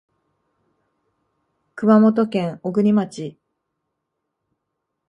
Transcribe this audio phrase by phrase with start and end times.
[1.75, 3.37] 熊本県小国町